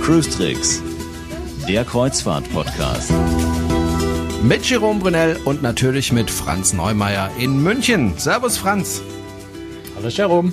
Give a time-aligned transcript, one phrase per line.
[0.00, 0.80] Cruise Tricks,
[1.68, 3.12] der Kreuzfahrt-Podcast.
[4.44, 8.16] Mit Jerome Brunel und natürlich mit Franz Neumeier in München.
[8.16, 9.02] Servus Franz.
[9.96, 10.52] Hallo Jerome.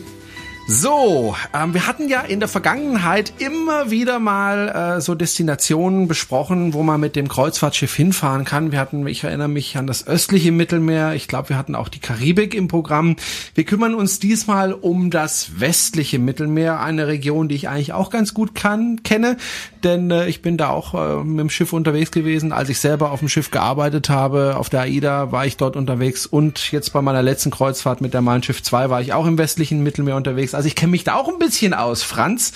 [0.66, 6.74] So, ähm, wir hatten ja in der Vergangenheit immer wieder mal äh, so Destinationen besprochen,
[6.74, 8.72] wo man mit dem Kreuzfahrtschiff hinfahren kann.
[8.72, 11.16] Wir hatten, ich erinnere mich an das östliche Mittelmeer.
[11.16, 13.18] Ich glaube, wir hatten auch die Karibik im Programm.
[13.56, 18.34] Wir kümmern uns diesmal um das westliche Mittelmeer, eine Region, die ich eigentlich auch ganz
[18.34, 19.36] gut kann, kenne,
[19.84, 22.54] denn äh, ich bin da auch äh, mit dem Schiff unterwegs gewesen.
[22.54, 26.26] Als ich selber auf dem Schiff gearbeitet habe, auf der AIDA, war ich dort unterwegs
[26.26, 29.38] und jetzt bei meiner letzten Kreuzfahrt mit der Mein Schiff 2 war ich auch im
[29.38, 30.56] westlichen Mittelmeer unterwegs unterwegs.
[30.56, 32.54] Also ich kenne mich da auch ein bisschen aus, Franz.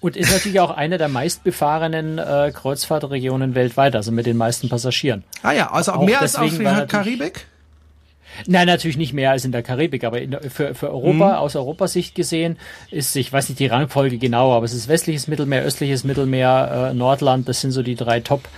[0.00, 5.24] Und ist natürlich auch eine der meistbefahrenen äh, Kreuzfahrtregionen weltweit, also mit den meisten Passagieren.
[5.42, 7.46] Ah ja, also auch mehr als auf der Karibik?
[8.46, 11.38] Nein, natürlich nicht mehr als in der Karibik, aber der, für, für Europa, mhm.
[11.38, 12.56] aus Europasicht gesehen,
[12.92, 16.94] ist, ich weiß nicht die Rangfolge genau, aber es ist westliches Mittelmeer, östliches Mittelmeer, äh,
[16.94, 18.48] Nordland, das sind so die drei Top-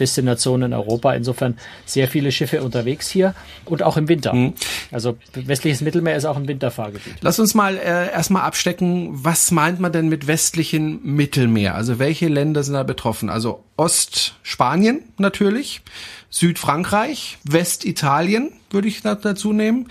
[0.00, 1.12] Destination in Europa.
[1.12, 4.32] Insofern sehr viele Schiffe unterwegs hier und auch im Winter.
[4.32, 4.54] Mhm.
[4.90, 7.16] Also westliches Mittelmeer ist auch ein Winterfahrgebiet.
[7.20, 11.74] Lass uns mal äh, erstmal abstecken, was meint man denn mit westlichem Mittelmeer?
[11.74, 13.28] Also welche Länder sind da betroffen?
[13.28, 15.82] Also Ostspanien natürlich,
[16.30, 19.88] Südfrankreich, Westitalien würde ich dazu nehmen.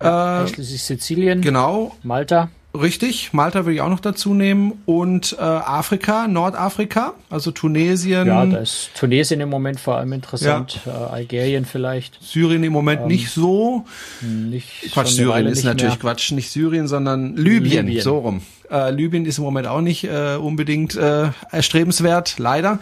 [0.00, 1.40] Äh, Sizilien.
[1.40, 1.96] Genau.
[2.02, 2.50] Malta.
[2.80, 8.26] Richtig, Malta würde ich auch noch dazu nehmen und äh, Afrika, Nordafrika, also Tunesien.
[8.26, 10.92] Ja, da ist Tunesien im Moment vor allem interessant, ja.
[10.92, 12.22] äh, Algerien vielleicht.
[12.22, 13.84] Syrien im Moment ähm, nicht so.
[14.20, 16.12] Nicht Quatsch, Syrien ist natürlich mehr.
[16.12, 18.02] Quatsch, nicht Syrien, sondern Libyen, Libyen.
[18.02, 18.42] so rum.
[18.70, 22.78] Äh, Libyen ist im Moment auch nicht äh, unbedingt äh, erstrebenswert, leider.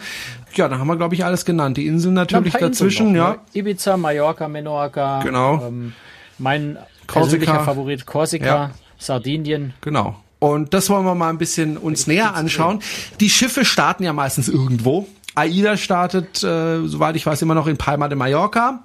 [0.53, 1.77] Ja, da haben wir glaube ich alles genannt.
[1.77, 3.29] Die Inseln natürlich dazwischen, noch, ja.
[3.31, 3.37] Ne?
[3.53, 5.21] Ibiza, Mallorca, Menorca.
[5.23, 5.65] Genau.
[5.65, 5.93] Ähm,
[6.37, 8.45] mein persönlicher Favorit Korsika.
[8.45, 8.71] Ja.
[8.97, 9.73] Sardinien.
[9.81, 10.15] Genau.
[10.39, 12.79] Und das wollen wir mal ein bisschen uns näher anschauen.
[13.19, 15.07] Die Schiffe starten ja meistens irgendwo.
[15.35, 18.83] AIDA startet, äh, soweit ich weiß, immer noch in Palma de Mallorca.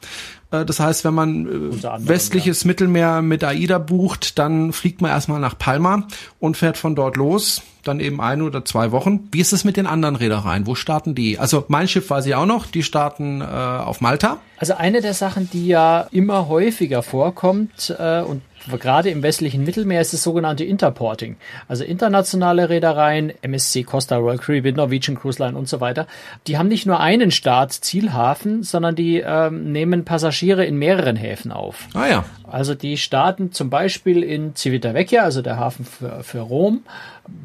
[0.51, 2.69] Äh, das heißt, wenn man äh, anderem, westliches ja.
[2.69, 6.07] Mittelmeer mit AIDA bucht, dann fliegt man erstmal nach Palma
[6.39, 7.63] und fährt von dort los.
[7.85, 9.29] Dann eben ein oder zwei Wochen.
[9.33, 10.69] Wie ist es mit den anderen Reedereien?
[10.69, 11.41] Wo starten die?
[11.41, 14.39] Also mein Schiff weiß ich auch noch, die starten äh, auf Malta.
[14.57, 18.43] Also eine der Sachen, die ja immer häufiger vorkommt äh, und
[18.79, 21.37] gerade im westlichen Mittelmeer ist das sogenannte Interporting.
[21.69, 26.07] Also internationale Reedereien, MSC, Costa, Royal Caribbean, Norwegian Cruise Line und so weiter,
[26.47, 31.53] die haben nicht nur einen Start, Zielhafen, sondern die ähm, nehmen Passagiere in mehreren Häfen
[31.53, 31.89] auf.
[31.95, 32.25] Ah ja.
[32.53, 36.83] Also die starten zum Beispiel in Civitavecchia, also der Hafen für, für Rom,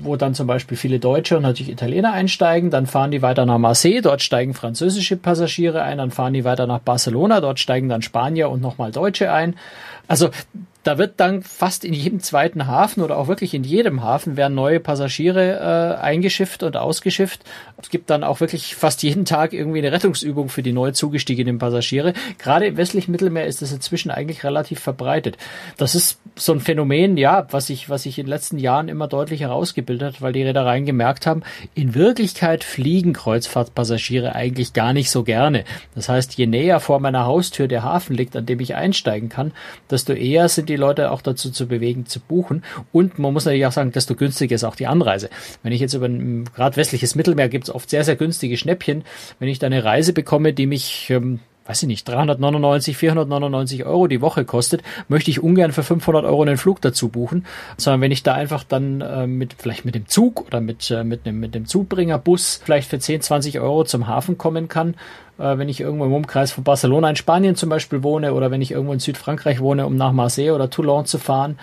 [0.03, 2.71] wo dann zum Beispiel viele Deutsche und natürlich Italiener einsteigen.
[2.71, 5.99] Dann fahren die weiter nach Marseille, dort steigen französische Passagiere ein.
[5.99, 9.55] Dann fahren die weiter nach Barcelona, dort steigen dann Spanier und nochmal Deutsche ein.
[10.09, 10.29] Also
[10.87, 14.55] da wird dann fast in jedem zweiten Hafen oder auch wirklich in jedem Hafen werden
[14.55, 17.41] neue Passagiere äh, eingeschifft und ausgeschifft.
[17.81, 21.59] Es gibt dann auch wirklich fast jeden Tag irgendwie eine Rettungsübung für die neu zugestiegenen
[21.59, 22.13] Passagiere.
[22.37, 25.37] Gerade im westlichen Mittelmeer ist das inzwischen eigentlich relativ verbreitet.
[25.77, 29.07] Das ist so ein Phänomen, ja, was sich was sich in den letzten Jahren immer
[29.07, 31.43] deutlich herausgebildet hat, weil die Reedereien gemerkt haben,
[31.73, 35.63] in Wirklichkeit fliegen Kreuzfahrtpassagiere eigentlich gar nicht so gerne.
[35.95, 39.51] Das heißt, je näher vor meiner Haustür der Hafen liegt, an dem ich einsteigen kann,
[39.89, 42.63] desto eher sind die Leute auch dazu zu bewegen, zu buchen.
[42.91, 45.29] Und man muss natürlich auch sagen, desto günstiger ist auch die Anreise.
[45.63, 49.03] Wenn ich jetzt über ein gerade westliches Mittelmeer gibt es oft sehr, sehr günstige Schnäppchen.
[49.39, 54.07] Wenn ich da eine Reise bekomme, die mich ähm, weiß ich nicht, 399, 499 Euro
[54.07, 57.45] die Woche kostet, möchte ich ungern für 500 Euro einen Flug dazu buchen,
[57.77, 61.03] sondern wenn ich da einfach dann äh, mit, vielleicht mit dem Zug oder mit, äh,
[61.03, 64.95] mit, dem, mit dem Zubringerbus vielleicht für 10, 20 Euro zum Hafen kommen kann,
[65.37, 68.61] äh, wenn ich irgendwo im Umkreis von Barcelona in Spanien zum Beispiel wohne oder wenn
[68.61, 71.59] ich irgendwo in Südfrankreich wohne, um nach Marseille oder Toulon zu fahren,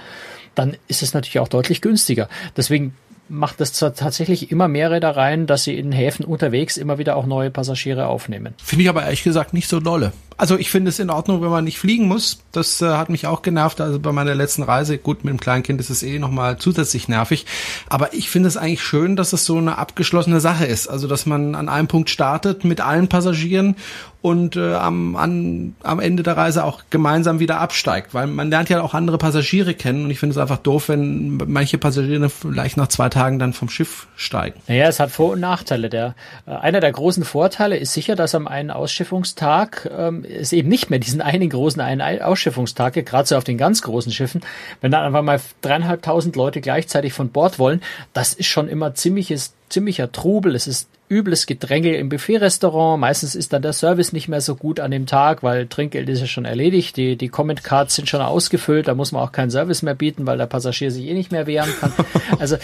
[0.55, 2.29] dann ist es natürlich auch deutlich günstiger.
[2.57, 2.95] Deswegen
[3.29, 7.51] macht es tatsächlich immer mehr Reedereien, dass sie in Häfen unterwegs immer wieder auch neue
[7.51, 8.55] Passagiere aufnehmen.
[8.63, 10.13] Finde ich aber ehrlich gesagt nicht so dolle.
[10.37, 12.41] Also ich finde es in Ordnung, wenn man nicht fliegen muss.
[12.53, 13.81] Das äh, hat mich auch genervt.
[13.81, 17.09] Also bei meiner letzten Reise, gut, mit dem kleinen Kind ist es eh nochmal zusätzlich
[17.09, 17.47] nervig.
[17.89, 20.89] Aber ich finde es eigentlich schön, dass es so eine abgeschlossene Sache ist.
[20.89, 23.77] Also dass man an einem Punkt startet mit allen Passagieren
[24.25, 28.15] und äh, am, an, am Ende der Reise auch gemeinsam wieder absteigt.
[28.15, 31.37] Weil man lernt ja auch andere Passagiere kennen und ich finde es einfach doof, wenn
[31.47, 34.59] manche Passagiere vielleicht nach zwei Tagen dann vom Schiff steigen.
[34.67, 35.91] Naja, es hat Vor- und Nachteile.
[35.91, 36.15] Der,
[36.47, 40.91] äh, einer der großen Vorteile ist sicher, dass am einen Ausschiffungstag ähm, es eben nicht
[40.91, 44.43] mehr diesen einen großen einen Ausschiffungstage, gerade so auf den ganz großen Schiffen,
[44.81, 47.83] wenn dann einfach mal dreieinhalbtausend Leute gleichzeitig von Bord wollen,
[48.13, 52.99] das ist schon immer ziemliches ziemlicher Trubel, es ist übles Gedränge im Buffet-Restaurant.
[52.99, 56.21] Meistens ist dann der Service nicht mehr so gut an dem Tag, weil Trinkgeld ist
[56.21, 56.97] ja schon erledigt.
[56.97, 58.89] Die, die Comment Cards sind schon ausgefüllt.
[58.89, 61.47] Da muss man auch keinen Service mehr bieten, weil der Passagier sich eh nicht mehr
[61.47, 61.93] wehren kann.
[62.39, 62.57] Also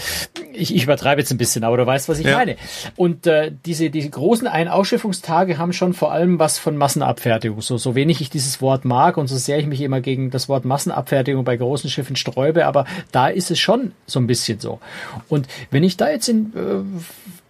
[0.53, 2.35] ich, ich übertreibe jetzt ein bisschen, aber du weißt, was ich ja.
[2.35, 2.57] meine.
[2.95, 7.61] Und äh, diese, diese großen Ein-Ausschiffungstage haben schon vor allem was von Massenabfertigung.
[7.61, 10.49] So, so wenig ich dieses Wort mag und so sehr ich mich immer gegen das
[10.49, 14.79] Wort Massenabfertigung bei großen Schiffen sträube, aber da ist es schon so ein bisschen so.
[15.29, 17.00] Und wenn ich da jetzt in äh,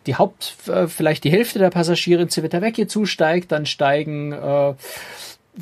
[0.07, 4.73] die Haupt, äh, vielleicht die Hälfte der Passagiere in Civitavecchia zusteigt, dann steigen äh,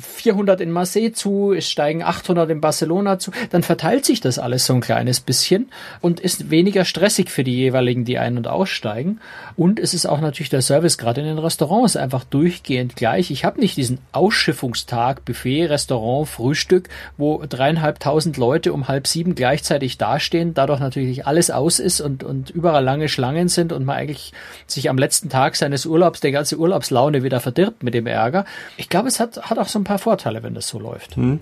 [0.00, 4.66] 400 in Marseille zu, es steigen 800 in Barcelona zu, dann verteilt sich das alles
[4.66, 5.70] so ein kleines bisschen
[6.00, 9.20] und ist weniger stressig für die jeweiligen, die ein- und aussteigen.
[9.56, 13.30] Und es ist auch natürlich der Service gerade in den Restaurants einfach durchgehend gleich.
[13.30, 19.98] Ich habe nicht diesen Ausschiffungstag, Buffet, Restaurant, Frühstück, wo dreieinhalbtausend Leute um halb sieben gleichzeitig
[19.98, 24.32] dastehen, dadurch natürlich alles aus ist und, und überall lange Schlangen sind und man eigentlich
[24.66, 28.44] sich am letzten Tag seines Urlaubs der ganze Urlaubslaune wieder verdirbt mit dem Ärger.
[28.76, 31.16] Ich glaube, es hat, hat auch so ein paar Vorteile, wenn das so läuft.
[31.16, 31.38] Hm.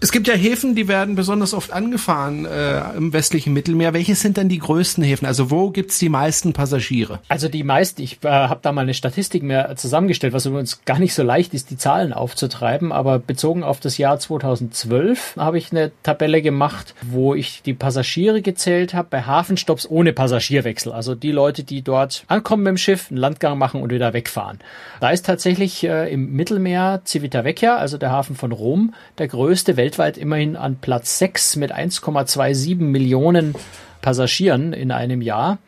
[0.00, 3.94] Es gibt ja Häfen, die werden besonders oft angefahren äh, im westlichen Mittelmeer.
[3.94, 5.26] Welche sind denn die größten Häfen?
[5.26, 7.20] Also wo gibt's die meisten Passagiere?
[7.28, 10.98] Also die meisten, ich äh, habe da mal eine Statistik mehr zusammengestellt, was übrigens gar
[10.98, 15.72] nicht so leicht ist, die Zahlen aufzutreiben, aber bezogen auf das Jahr 2012 habe ich
[15.72, 20.92] eine Tabelle gemacht, wo ich die Passagiere gezählt habe bei Hafenstopps ohne Passagierwechsel.
[20.92, 24.58] Also die Leute, die dort ankommen mit dem Schiff, einen Landgang machen und wieder wegfahren.
[25.00, 30.16] Da ist tatsächlich äh, im Mittelmeer Civitavecchia also der Hafen von Rom, der größte weltweit
[30.16, 33.54] immerhin an Platz 6 mit 1,27 Millionen
[34.00, 35.58] Passagieren in einem Jahr.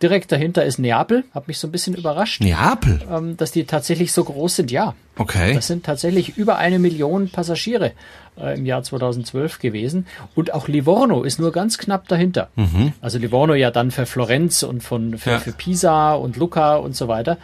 [0.00, 2.40] Direkt dahinter ist Neapel, hat mich so ein bisschen überrascht.
[2.40, 3.00] Neapel?
[3.10, 4.94] Ähm, dass die tatsächlich so groß sind, ja.
[5.16, 5.54] Okay.
[5.54, 7.92] Das sind tatsächlich über eine Million Passagiere
[8.40, 10.06] äh, im Jahr 2012 gewesen.
[10.36, 12.48] Und auch Livorno ist nur ganz knapp dahinter.
[12.54, 12.92] Mhm.
[13.00, 15.38] Also Livorno ja dann für Florenz und von, für, ja.
[15.40, 17.36] für Pisa und Lucca und so weiter.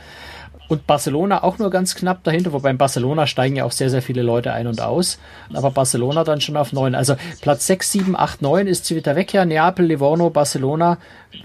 [0.69, 4.03] Und Barcelona auch nur ganz knapp dahinter, wobei in Barcelona steigen ja auch sehr, sehr
[4.03, 5.19] viele Leute ein und aus.
[5.53, 6.95] Aber Barcelona dann schon auf neun.
[6.95, 10.99] Also Platz sechs, sieben, acht, neun ist Civitavecchia, Neapel, Livorno, Barcelona,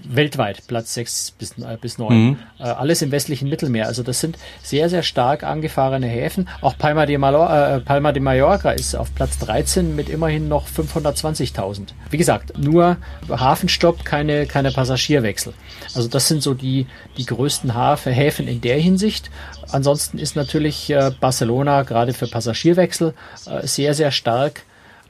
[0.04, 2.14] weltweit Platz sechs bis, äh, bis neun.
[2.14, 2.36] Mhm.
[2.58, 3.86] Äh, alles im westlichen Mittelmeer.
[3.86, 6.48] Also das sind sehr, sehr stark angefahrene Häfen.
[6.60, 10.66] Auch Palma de, Mallorca, äh, Palma de Mallorca ist auf Platz 13 mit immerhin noch
[10.68, 11.88] 520.000.
[12.10, 12.96] Wie gesagt, nur
[13.28, 15.54] Hafenstopp, keine, keine Passagierwechsel.
[15.94, 19.30] Also das sind so die, die größten Hafe, Häfen in der Hinsicht.
[19.70, 23.14] Ansonsten ist natürlich äh, Barcelona gerade für Passagierwechsel
[23.46, 24.62] äh, sehr, sehr stark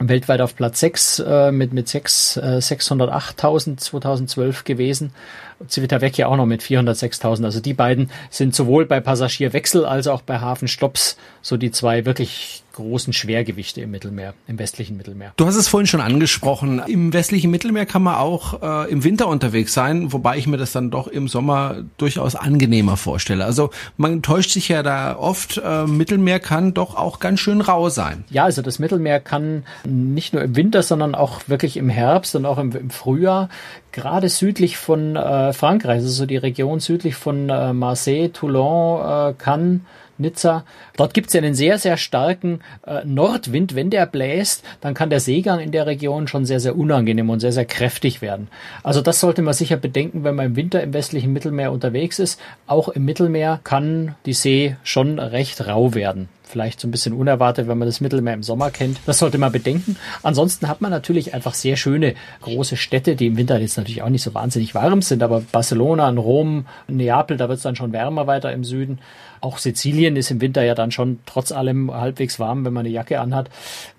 [0.09, 5.13] weltweit auf Platz 6 äh, mit, mit 6, äh, 608.000 2012 gewesen.
[5.69, 7.43] Civitavecchia auch noch mit 406.000.
[7.45, 12.63] Also die beiden sind sowohl bei Passagierwechsel als auch bei Hafenstopps so die zwei wirklich
[12.73, 15.33] großen Schwergewichte im Mittelmeer, im westlichen Mittelmeer.
[15.35, 16.81] Du hast es vorhin schon angesprochen.
[16.87, 20.71] Im westlichen Mittelmeer kann man auch äh, im Winter unterwegs sein, wobei ich mir das
[20.71, 23.45] dann doch im Sommer durchaus angenehmer vorstelle.
[23.45, 25.57] Also man täuscht sich ja da oft.
[25.57, 28.23] Äh, Mittelmeer kann doch auch ganz schön rau sein.
[28.29, 32.45] Ja, also das Mittelmeer kann nicht nur im Winter, sondern auch wirklich im Herbst und
[32.45, 33.49] auch im, im Frühjahr,
[33.91, 39.33] gerade südlich von äh, Frankreich, also so die Region südlich von äh, Marseille, Toulon, äh,
[39.33, 39.81] Cannes,
[40.21, 40.63] Nizza.
[40.95, 43.75] Dort gibt es ja einen sehr, sehr starken äh, Nordwind.
[43.75, 47.39] Wenn der bläst, dann kann der Seegang in der Region schon sehr, sehr unangenehm und
[47.39, 48.47] sehr, sehr kräftig werden.
[48.83, 52.39] Also das sollte man sicher bedenken, wenn man im Winter im westlichen Mittelmeer unterwegs ist.
[52.67, 57.67] Auch im Mittelmeer kann die See schon recht rau werden vielleicht so ein bisschen unerwartet,
[57.67, 58.99] wenn man das Mittelmeer im Sommer kennt.
[59.05, 59.95] Das sollte man bedenken.
[60.23, 64.09] Ansonsten hat man natürlich einfach sehr schöne große Städte, die im Winter jetzt natürlich auch
[64.09, 68.27] nicht so wahnsinnig warm sind, aber Barcelona, Rom, Neapel, da wird es dann schon wärmer
[68.27, 68.99] weiter im Süden.
[69.41, 72.93] Auch Sizilien ist im Winter ja dann schon trotz allem halbwegs warm, wenn man eine
[72.93, 73.49] Jacke anhat.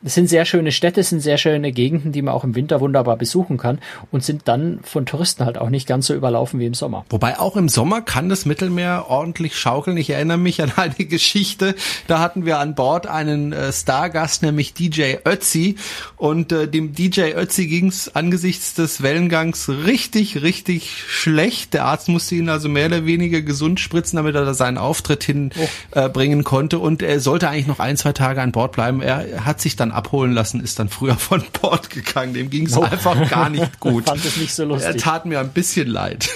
[0.05, 3.17] Es sind sehr schöne Städte, sind sehr schöne Gegenden, die man auch im Winter wunderbar
[3.17, 3.81] besuchen kann
[4.13, 7.05] und sind dann von Touristen halt auch nicht ganz so überlaufen wie im Sommer.
[7.11, 9.97] Wobei auch im Sommer kann das Mittelmeer ordentlich schaukeln.
[9.97, 11.75] Ich erinnere mich an eine Geschichte,
[12.07, 15.77] da hatten wir an Bord einen äh, Stargast, nämlich DJ Ötzi
[16.17, 21.75] und äh, dem DJ Ötzi ging es angesichts des Wellengangs richtig, richtig schlecht.
[21.75, 25.25] Der Arzt musste ihn also mehr oder weniger gesund spritzen, damit er da seinen Auftritt
[25.25, 26.79] hinbringen äh, konnte.
[26.79, 29.01] Und er sollte eigentlich noch ein, zwei Tage an Bord bleiben.
[29.01, 32.35] Er hat sich dann abholen lassen, ist dann früher von Bord gegangen.
[32.35, 32.83] Dem ging es oh.
[32.83, 34.07] einfach gar nicht gut.
[34.07, 34.95] Fand es nicht so lustig.
[34.95, 36.29] Er tat mir ein bisschen leid.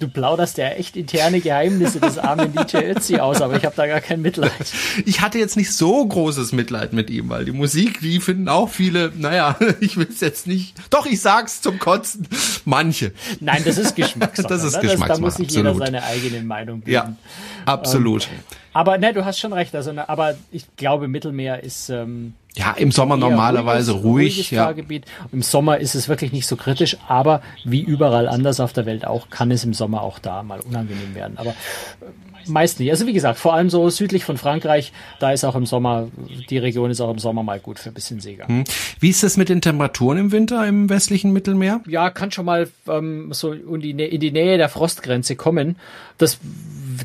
[0.00, 3.86] du plauderst ja echt interne Geheimnisse des armen DJ Ötzi aus, aber ich habe da
[3.86, 4.52] gar kein Mitleid.
[5.04, 8.70] Ich hatte jetzt nicht so großes Mitleid mit ihm, weil die Musik, die finden auch
[8.70, 12.26] viele, naja, ich will es jetzt nicht, doch, ich sag's zum Kotzen,
[12.64, 13.12] manche.
[13.40, 14.48] Nein, das ist Geschmackssache.
[14.48, 14.82] das ist ne?
[14.82, 16.92] Geschmackssache, Da muss sich jeder seine eigene Meinung bilden.
[16.92, 17.16] Ja,
[17.66, 18.22] absolut.
[18.22, 18.56] Okay.
[18.72, 19.74] Aber ne, du hast schon recht.
[19.74, 24.36] Also, ne, aber ich glaube, Mittelmeer ist ähm, ja im Sommer normalerweise ruhig.
[24.36, 24.74] ruhig ja.
[25.32, 29.06] Im Sommer ist es wirklich nicht so kritisch, aber wie überall anders auf der Welt
[29.06, 31.38] auch, kann es im Sommer auch da mal unangenehm werden.
[31.38, 31.54] Aber äh,
[32.48, 32.90] meist nicht.
[32.90, 36.08] Also wie gesagt, vor allem so südlich von Frankreich, da ist auch im Sommer,
[36.50, 38.48] die Region ist auch im Sommer mal gut für ein bisschen Seegang.
[38.48, 38.64] Hm.
[39.00, 41.80] Wie ist das mit den Temperaturen im Winter im westlichen Mittelmeer?
[41.86, 45.76] Ja, kann schon mal ähm, so in die, in die Nähe der Frostgrenze kommen.
[46.18, 46.38] Das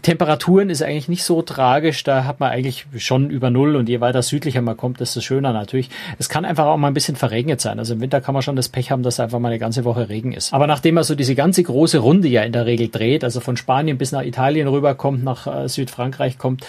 [0.01, 4.01] Temperaturen ist eigentlich nicht so tragisch, da hat man eigentlich schon über Null und je
[4.01, 5.89] weiter südlicher man kommt, desto schöner natürlich.
[6.17, 7.79] Es kann einfach auch mal ein bisschen verregnet sein.
[7.79, 10.09] Also im Winter kann man schon das Pech haben, dass einfach mal eine ganze Woche
[10.09, 10.53] Regen ist.
[10.53, 13.57] Aber nachdem man so diese ganze große Runde ja in der Regel dreht, also von
[13.57, 16.65] Spanien bis nach Italien rüberkommt, nach äh, Südfrankreich kommt,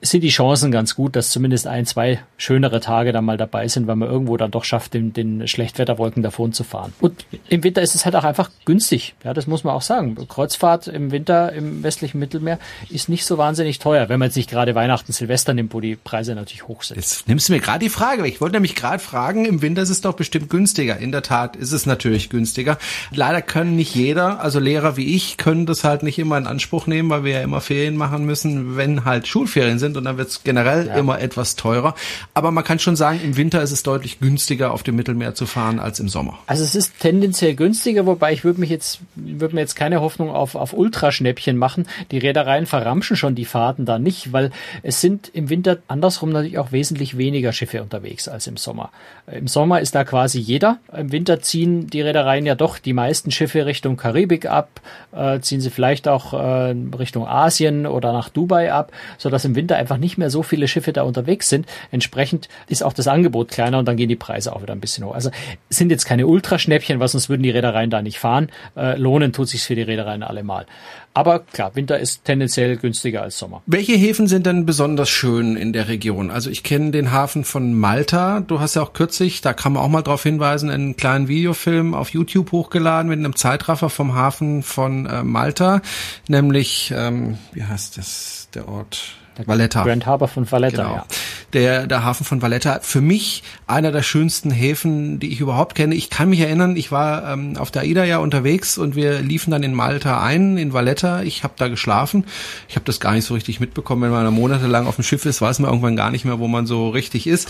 [0.00, 3.86] sind die Chancen ganz gut, dass zumindest ein, zwei schönere Tage dann mal dabei sind,
[3.86, 6.92] weil man irgendwo dann doch schafft, den, den Schlechtwetterwolken davon zu fahren.
[7.00, 9.14] Und im Winter ist es halt auch einfach günstig.
[9.24, 10.16] Ja, das muss man auch sagen.
[10.28, 12.51] Kreuzfahrt im Winter im westlichen Mittelmeer
[12.90, 15.96] ist nicht so wahnsinnig teuer, wenn man jetzt nicht gerade Weihnachten, Silvester nimmt, wo die
[15.96, 16.96] Preise natürlich hoch sind.
[16.96, 18.34] Jetzt nimmst du mir gerade die Frage weg.
[18.34, 20.98] Ich wollte nämlich gerade fragen, im Winter ist es doch bestimmt günstiger.
[20.98, 22.78] In der Tat ist es natürlich günstiger.
[23.10, 26.86] Leider können nicht jeder, also Lehrer wie ich, können das halt nicht immer in Anspruch
[26.86, 30.18] nehmen, weil wir ja immer Ferien machen müssen, wenn halt Schulferien Ferien sind und dann
[30.18, 30.94] wird es generell ja.
[30.96, 31.94] immer etwas teurer.
[32.34, 35.46] Aber man kann schon sagen, im Winter ist es deutlich günstiger, auf dem Mittelmeer zu
[35.46, 36.38] fahren als im Sommer.
[36.46, 40.30] Also es ist tendenziell günstiger, wobei ich würde mich jetzt, würde mir jetzt keine Hoffnung
[40.30, 41.86] auf, auf Ultraschnäppchen machen.
[42.10, 44.50] Die Reedereien verramschen schon die Fahrten da nicht, weil
[44.82, 48.90] es sind im Winter andersrum natürlich auch wesentlich weniger Schiffe unterwegs als im Sommer.
[49.30, 50.78] Im Sommer ist da quasi jeder.
[50.96, 54.80] Im Winter ziehen die Reedereien ja doch die meisten Schiffe Richtung Karibik ab,
[55.12, 59.76] äh, ziehen sie vielleicht auch äh, Richtung Asien oder nach Dubai ab, sodass im Winter
[59.76, 61.66] einfach nicht mehr so viele Schiffe da unterwegs sind.
[61.90, 65.04] Entsprechend ist auch das Angebot kleiner und dann gehen die Preise auch wieder ein bisschen
[65.04, 65.14] hoch.
[65.14, 65.30] Also
[65.70, 68.48] sind jetzt keine Ultraschnäppchen, weil sonst würden die Reedereien da nicht fahren.
[68.76, 70.66] Äh, lohnen tut sich für die Reedereien allemal.
[71.14, 73.62] Aber klar, Winter ist tendenziell günstiger als Sommer.
[73.66, 76.30] Welche Häfen sind denn besonders schön in der Region?
[76.30, 78.40] Also ich kenne den Hafen von Malta.
[78.40, 81.94] Du hast ja auch kürzlich, da kann man auch mal darauf hinweisen, einen kleinen Videofilm
[81.94, 85.82] auf YouTube hochgeladen mit einem Zeitraffer vom Hafen von äh, Malta,
[86.28, 89.16] nämlich ähm, wie heißt das der Ort?
[89.46, 89.84] Valletta.
[89.84, 90.94] Grand Harbor von Valletta, genau.
[90.96, 91.06] ja.
[91.52, 92.80] Der, der Hafen von Valletta.
[92.80, 95.94] Für mich einer der schönsten Häfen, die ich überhaupt kenne.
[95.94, 99.50] Ich kann mich erinnern, ich war ähm, auf der AIDA ja unterwegs und wir liefen
[99.50, 101.22] dann in Malta ein, in Valletta.
[101.22, 102.24] Ich habe da geschlafen.
[102.68, 104.02] Ich habe das gar nicht so richtig mitbekommen.
[104.02, 106.66] Wenn man monatelang auf dem Schiff ist, weiß man irgendwann gar nicht mehr, wo man
[106.66, 107.48] so richtig ist.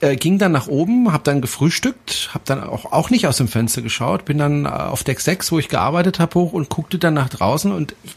[0.00, 3.48] Äh, ging dann nach oben, habe dann gefrühstückt, habe dann auch, auch nicht aus dem
[3.48, 6.98] Fenster geschaut, bin dann äh, auf Deck 6, wo ich gearbeitet habe, hoch und guckte
[6.98, 8.14] dann nach draußen und ich,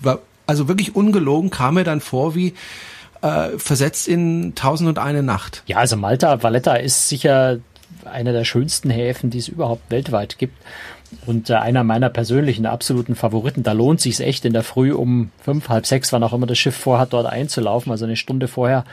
[0.00, 2.54] war also wirklich ungelogen kam mir dann vor wie
[3.22, 5.62] äh, versetzt in Tausend und eine Nacht.
[5.66, 7.60] Ja, also Malta, Valletta ist sicher
[8.04, 10.56] einer der schönsten Häfen, die es überhaupt weltweit gibt.
[11.24, 13.62] Und äh, einer meiner persönlichen absoluten Favoriten.
[13.62, 16.58] Da lohnt sich echt in der Früh um fünf, halb sechs, wann auch immer das
[16.58, 17.92] Schiff vorhat, dort einzulaufen.
[17.92, 18.84] Also eine Stunde vorher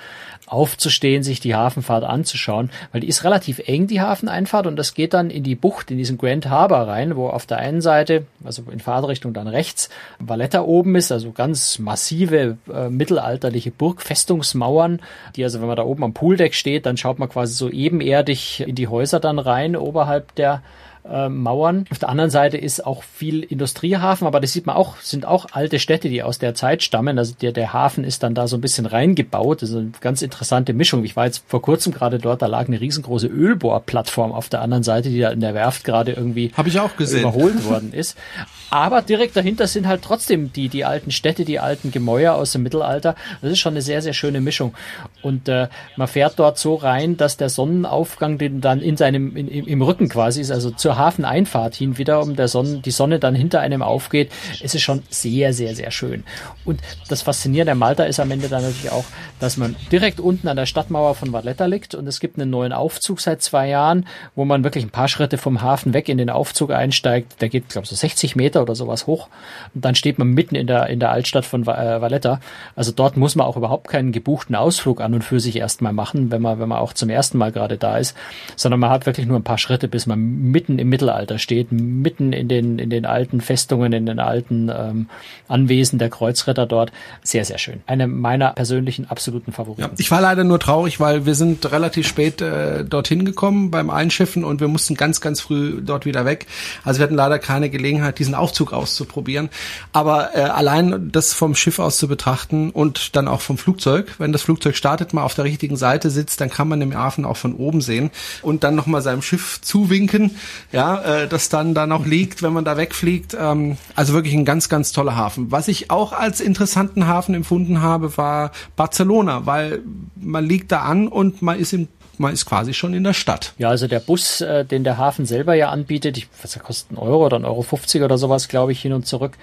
[0.47, 5.13] aufzustehen, sich die Hafenfahrt anzuschauen, weil die ist relativ eng, die Hafeneinfahrt, und das geht
[5.13, 8.63] dann in die Bucht, in diesen Grand Harbor rein, wo auf der einen Seite, also
[8.71, 9.89] in Fahrtrichtung dann rechts,
[10.19, 15.01] Valletta oben ist, also ganz massive äh, mittelalterliche Burgfestungsmauern,
[15.35, 18.61] die also, wenn man da oben am Pooldeck steht, dann schaut man quasi so ebenerdig
[18.61, 20.61] in die Häuser dann rein, oberhalb der
[21.11, 21.85] äh, Mauern.
[21.91, 25.47] Auf der anderen Seite ist auch viel Industriehafen, aber das sieht man auch, sind auch
[25.51, 27.17] alte Städte, die aus der Zeit stammen.
[27.17, 29.61] Also der, der Hafen ist dann da so ein bisschen reingebaut.
[29.61, 31.03] Das ist eine ganz interessante Mischung.
[31.03, 34.83] Ich war jetzt vor kurzem gerade dort, da lag eine riesengroße Ölbohrplattform auf der anderen
[34.83, 37.21] Seite, die da in der Werft gerade irgendwie Hab ich auch gesehen.
[37.21, 38.17] überholt worden ist.
[38.69, 42.63] Aber direkt dahinter sind halt trotzdem die, die alten Städte, die alten Gemäuer aus dem
[42.63, 43.15] Mittelalter.
[43.41, 44.73] Das ist schon eine sehr, sehr schöne Mischung.
[45.21, 49.47] Und äh, man fährt dort so rein, dass der Sonnenaufgang den dann in seinem, in,
[49.47, 53.35] im Rücken quasi ist, also zur Hafeneinfahrt hin wieder, um der Sonne, die Sonne dann
[53.35, 54.31] hinter einem aufgeht.
[54.61, 56.23] Es ist schon sehr, sehr, sehr schön.
[56.65, 59.05] Und das Faszinierende an Malta ist am Ende dann natürlich auch,
[59.39, 62.73] dass man direkt unten an der Stadtmauer von Valletta liegt und es gibt einen neuen
[62.73, 64.05] Aufzug seit zwei Jahren,
[64.35, 67.41] wo man wirklich ein paar Schritte vom Hafen weg in den Aufzug einsteigt.
[67.41, 69.27] Der geht, glaube ich, so 60 Meter Meter oder sowas hoch.
[69.73, 72.39] Und dann steht man mitten in der, in der Altstadt von äh, Valletta.
[72.75, 76.31] Also dort muss man auch überhaupt keinen gebuchten Ausflug an und für sich erstmal machen,
[76.31, 78.15] wenn man, wenn man auch zum ersten Mal gerade da ist,
[78.55, 82.33] sondern man hat wirklich nur ein paar Schritte, bis man mitten im Mittelalter steht, mitten
[82.33, 85.09] in den, in den alten Festungen, in den alten ähm,
[85.47, 86.91] Anwesen der Kreuzritter dort.
[87.23, 87.81] Sehr, sehr schön.
[87.85, 89.81] Eine meiner persönlichen absoluten Favoriten.
[89.81, 93.89] Ja, ich war leider nur traurig, weil wir sind relativ spät äh, dorthin gekommen beim
[93.89, 96.47] Einschiffen und wir mussten ganz, ganz früh dort wieder weg.
[96.83, 99.49] Also wir hatten leider keine Gelegenheit, diesen Ausflug Aufzug auszuprobieren.
[99.91, 104.31] Aber äh, allein das vom Schiff aus zu betrachten und dann auch vom Flugzeug, wenn
[104.31, 107.35] das Flugzeug startet, mal auf der richtigen Seite sitzt, dann kann man den Hafen auch
[107.35, 108.09] von oben sehen
[108.41, 110.37] und dann nochmal seinem Schiff zuwinken,
[110.71, 113.35] ja, äh, das dann da noch liegt, wenn man da wegfliegt.
[113.37, 115.51] Ähm, also wirklich ein ganz, ganz toller Hafen.
[115.51, 119.81] Was ich auch als interessanten Hafen empfunden habe, war Barcelona, weil
[120.15, 123.53] man liegt da an und man ist im man ist quasi schon in der Stadt.
[123.57, 126.91] Ja, also der Bus, äh, den der Hafen selber ja anbietet, ich, was der kostet,
[126.91, 129.37] ein Euro oder ein Euro 50 oder sowas, glaube ich, hin und zurück.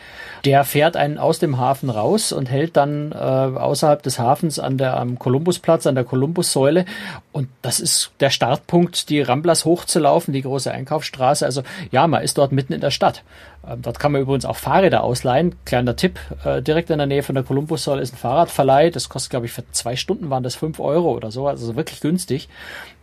[0.45, 4.79] Der fährt einen aus dem Hafen raus und hält dann äh, außerhalb des Hafens an
[4.79, 6.85] der, am Kolumbusplatz, an der Kolumbussäule.
[7.33, 11.45] Und das ist der Startpunkt, die Ramblas hochzulaufen, die große Einkaufsstraße.
[11.45, 13.23] Also ja, man ist dort mitten in der Stadt.
[13.69, 15.55] Ähm, dort kann man übrigens auch Fahrräder ausleihen.
[15.65, 18.91] Kleiner Tipp, äh, direkt in der Nähe von der Kolumbussäule ist ein Fahrradverleih.
[18.91, 21.47] Das kostet, glaube ich, für zwei Stunden waren das fünf Euro oder so.
[21.47, 22.49] Also wirklich günstig.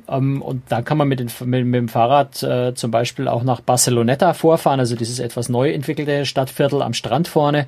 [0.08, 3.44] Ähm, und da kann man mit, den, mit, mit dem Fahrrad äh, zum Beispiel auch
[3.44, 7.68] nach Barceloneta vorfahren, also dieses etwas neu entwickelte Stadtviertel am Strand vorne.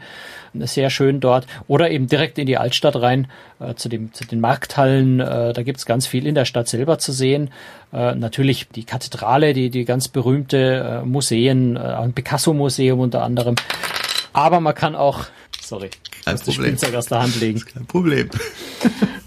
[0.54, 1.48] Sehr schön dort.
[1.68, 3.28] Oder eben direkt in die Altstadt rein,
[3.60, 5.20] äh, zu, dem, zu den Markthallen.
[5.20, 7.50] Äh, da gibt's ganz viel in der Stadt selber zu sehen.
[7.92, 13.56] Äh, natürlich die Kathedrale, die, die ganz berühmte äh, Museen, äh, ein Picasso-Museum unter anderem.
[14.34, 15.26] Aber man kann auch,
[15.62, 15.90] sorry,
[16.26, 16.54] kein Problem.
[16.54, 17.62] Spielzeug aus der Hand legen.
[17.74, 18.30] Kein Problem.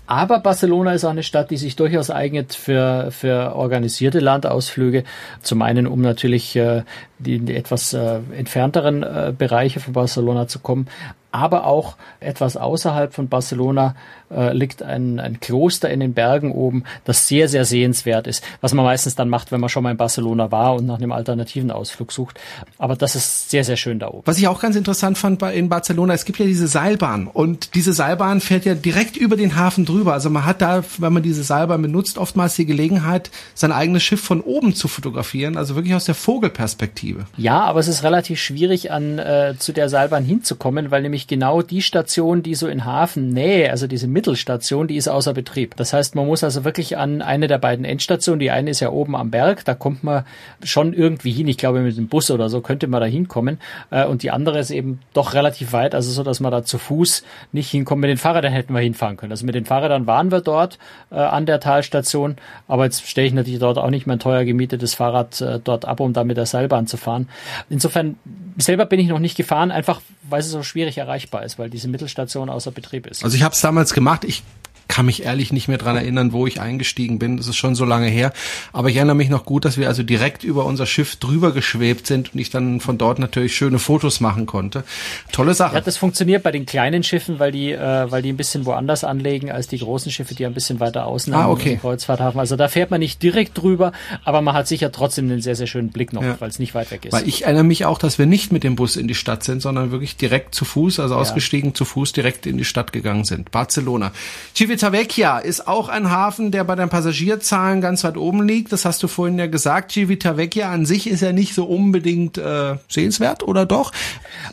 [0.07, 5.05] Aber Barcelona ist auch eine Stadt, die sich durchaus eignet für, für organisierte Landausflüge.
[5.43, 6.83] Zum einen, um natürlich äh,
[7.19, 10.87] die, die etwas äh, entfernteren äh, Bereiche von Barcelona zu kommen,
[11.33, 13.95] aber auch etwas außerhalb von Barcelona
[14.31, 18.75] äh, liegt ein, ein Kloster in den Bergen oben, das sehr, sehr sehenswert ist, was
[18.75, 21.71] man meistens dann macht, wenn man schon mal in Barcelona war und nach einem alternativen
[21.71, 22.41] Ausflug sucht.
[22.79, 24.23] Aber das ist sehr, sehr schön da oben.
[24.25, 27.93] Was ich auch ganz interessant fand in Barcelona, es gibt ja diese Seilbahn und diese
[27.93, 30.13] Seilbahn fährt ja direkt über den Hafen drüber.
[30.13, 34.23] Also man hat da, wenn man diese Seilbahn benutzt, oftmals die Gelegenheit, sein eigenes Schiff
[34.23, 37.27] von oben zu fotografieren, also wirklich aus der Vogelperspektive.
[37.37, 41.63] Ja, aber es ist relativ schwierig, an äh, zu der Seilbahn hinzukommen, weil nämlich genau
[41.63, 45.75] die Station, die so in Hafennähe, also diese Mittelstation, die ist außer Betrieb.
[45.77, 48.91] Das heißt, man muss also wirklich an eine der beiden Endstationen, die eine ist ja
[48.91, 50.25] oben am Berg, da kommt man
[50.63, 51.49] schon irgendwie hin.
[51.49, 53.59] Ich glaube, mit dem Bus oder so könnte man da hinkommen.
[53.91, 56.79] Äh, und die andere ist eben doch relativ weit, also so, dass man da zu
[56.79, 58.03] Fuß nicht hinkommt.
[58.03, 59.33] Mit den Fahrrädern hätten wir hinfahren können.
[59.33, 60.79] Also mit den Fahrrädern waren wir dort
[61.11, 62.37] äh, an der Talstation,
[62.69, 66.01] aber jetzt stelle ich natürlich dort auch nicht mein teuer gemietetes Fahrrad äh, dort ab,
[66.01, 67.29] um da mit der Seilbahn zu fahren.
[67.71, 68.17] Insofern
[68.59, 71.89] selber bin ich noch nicht gefahren, einfach weil es so schwierig erreichbar ist, weil diese
[71.89, 73.25] Mittelstation außer Betrieb ist.
[73.25, 74.25] Also ich habe es damals gemacht.
[74.25, 74.43] Ich
[74.89, 77.37] kann mich ehrlich nicht mehr dran erinnern, wo ich eingestiegen bin.
[77.37, 78.33] Das ist schon so lange her.
[78.73, 82.07] Aber ich erinnere mich noch gut, dass wir also direkt über unser Schiff drüber geschwebt
[82.07, 84.85] sind und ich dann von dort natürlich schöne Fotos machen konnte.
[85.33, 85.75] Tolle Sache.
[85.75, 89.05] Ja, das funktioniert bei den kleinen Schiffen, weil die, äh, weil die ein bisschen woanders
[89.05, 91.79] anlegen als die großen Schiffe, die ein bisschen weiter außen ah, okay.
[91.81, 92.39] Kreuzfahrthafen.
[92.39, 93.93] Also da fährt man nicht direkt drüber,
[94.25, 96.37] aber man hat sicher trotzdem einen sehr, sehr schönen Blick noch, ja.
[96.41, 97.13] weil es nicht weit weg ist.
[97.13, 99.61] Weil ich erinnere mich auch, dass wir nicht mit dem Bus in die Stadt sind,
[99.63, 101.21] sondern wirklich direkt zu Fuß, also ja.
[101.21, 103.51] ausgestiegen zu Fuß direkt in die Stadt gegangen sind.
[103.51, 104.13] Barcelona.
[104.77, 108.73] Civitavecchia ist ist auch ein Hafen, der bei den Passagierzahlen ganz weit oben liegt.
[108.73, 109.93] Das hast du vorhin ja gesagt.
[109.93, 113.93] Civitavecchia an sich ist ja nicht so unbedingt äh, sehenswert, oder doch?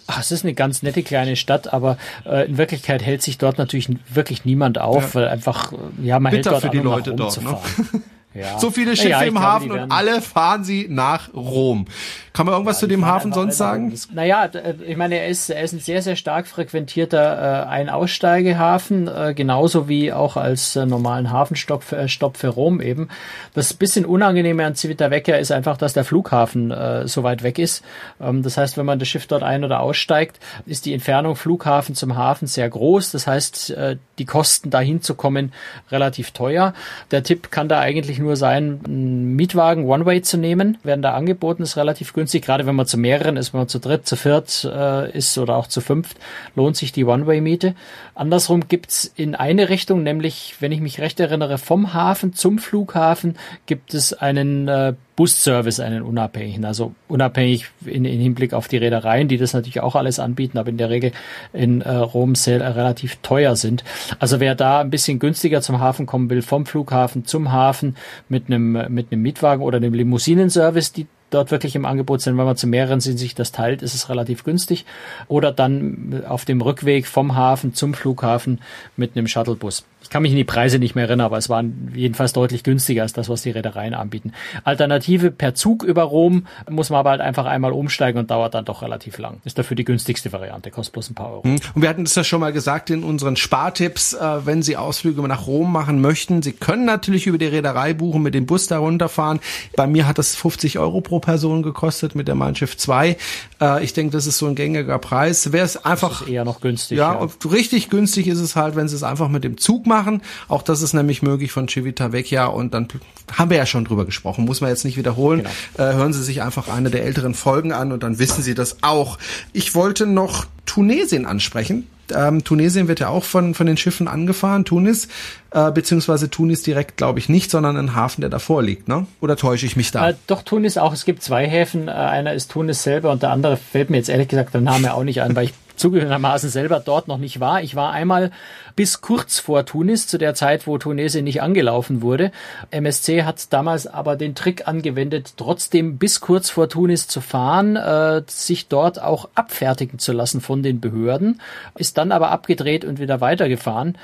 [0.08, 3.58] Ach, es ist eine ganz nette kleine Stadt, aber äh, in Wirklichkeit hält sich dort
[3.58, 5.22] natürlich wirklich niemand auf, ja.
[5.22, 7.42] weil einfach, ja, man Bitter hält dort für die Leute dort.
[7.42, 7.58] Ne?
[8.34, 8.58] Ja.
[8.60, 11.86] So viele Schiffe ja, im glaube, Hafen und alle fahren sie nach Rom.
[12.34, 13.94] Kann man irgendwas ja, zu dem Hafen sonst sagen?
[14.12, 19.08] Naja, äh, ich meine, er ist, er ist ein sehr, sehr stark frequentierter äh, Ein-Aussteigehafen,
[19.08, 23.10] äh, genauso wie auch als äh, normalen Hafenstopp für, äh, Stopp für Rom eben.
[23.54, 27.84] Das bisschen Unangenehme an Civitavecchia ist einfach, dass der Flughafen äh, so weit weg ist.
[28.20, 31.94] Ähm, das heißt, wenn man das Schiff dort ein- oder aussteigt, ist die Entfernung Flughafen
[31.94, 33.12] zum Hafen sehr groß.
[33.12, 35.54] Das heißt, äh, die Kosten dahin zu kommen
[35.92, 36.74] relativ teuer.
[37.12, 40.78] Der Tipp kann da eigentlich nur sein, einen Mietwagen One-Way zu nehmen.
[40.84, 42.44] Werden da angeboten, ist relativ günstig.
[42.44, 45.56] Gerade wenn man zu mehreren ist, wenn man zu dritt, zu viert äh, ist oder
[45.56, 46.18] auch zu fünft,
[46.56, 47.76] lohnt sich die One-Way-Miete.
[48.16, 53.38] Andersrum gibt's in eine Richtung, nämlich, wenn ich mich recht erinnere, vom Hafen zum Flughafen
[53.66, 59.28] gibt es einen äh, Busservice, einen unabhängigen, also unabhängig in, in Hinblick auf die Reedereien,
[59.28, 61.12] die das natürlich auch alles anbieten, aber in der Regel
[61.54, 63.84] in äh, Rom sehr äh, relativ teuer sind.
[64.20, 67.96] Also wer da ein bisschen günstiger zum Hafen kommen will, vom Flughafen zum Hafen
[68.30, 72.38] mit einem mit einem Mietwagen oder einem Limousinenservice, die dort wirklich im Angebot sind.
[72.38, 74.86] Wenn man zu mehreren sind, sich das teilt, ist es relativ günstig.
[75.28, 78.60] Oder dann auf dem Rückweg vom Hafen zum Flughafen
[78.96, 79.86] mit einem Shuttlebus.
[80.04, 83.04] Ich kann mich in die Preise nicht mehr erinnern, aber es waren jedenfalls deutlich günstiger
[83.04, 84.34] als das, was die Reedereien anbieten.
[84.66, 88.66] Alternative per Zug über Rom muss man aber halt einfach einmal umsteigen und dauert dann
[88.66, 89.40] doch relativ lang.
[89.46, 91.42] Ist dafür die günstigste Variante, kostet bloß ein paar Euro.
[91.44, 95.22] Und wir hatten es ja schon mal gesagt in unseren Spartipps, äh, wenn Sie Ausflüge
[95.26, 98.80] nach Rom machen möchten, Sie können natürlich über die Reederei buchen, mit dem Bus da
[98.80, 99.40] runterfahren.
[99.78, 103.18] Bei mir hat das 50 Euro pro Person gekostet mit der Mein Schiff 2.
[103.62, 105.52] Äh, ich denke, das ist so ein gängiger Preis.
[105.52, 106.98] Wäre es einfach eher noch günstig.
[106.98, 107.50] Ja, ja.
[107.50, 110.22] richtig günstig ist es halt, wenn sie es einfach mit dem Zug machen.
[110.48, 112.90] Auch das ist nämlich möglich von Civitavecchia und dann
[113.32, 115.48] haben wir ja schon drüber gesprochen, muss man jetzt nicht wiederholen.
[115.76, 115.90] Genau.
[115.90, 118.78] Äh, hören Sie sich einfach eine der älteren Folgen an und dann wissen Sie das
[118.82, 119.18] auch.
[119.54, 121.88] Ich wollte noch Tunesien ansprechen.
[122.16, 125.08] Ähm, Tunesien wird ja auch von, von den Schiffen angefahren, Tunis,
[125.52, 129.06] äh, beziehungsweise Tunis direkt glaube ich nicht, sondern ein Hafen, der davor liegt, ne?
[129.22, 130.10] Oder täusche ich mich da?
[130.10, 130.94] Äh, doch, Tunis auch.
[130.94, 131.88] Es gibt zwei Häfen.
[131.88, 134.94] Äh, einer ist Tunis selber und der andere fällt mir jetzt ehrlich gesagt der Name
[134.94, 137.62] auch nicht an, weil ich zugegebenermaßen selber dort noch nicht war.
[137.62, 138.32] Ich war einmal
[138.78, 142.32] bis kurz vor Tunis, zu der Zeit, wo Tunesien nicht angelaufen wurde.
[142.72, 148.24] MSC hat damals aber den Trick angewendet, trotzdem bis kurz vor Tunis zu fahren, äh,
[148.28, 151.42] sich dort auch abfertigen zu lassen von den Behörden,
[151.76, 153.98] ist dann aber abgedreht und wieder weitergefahren.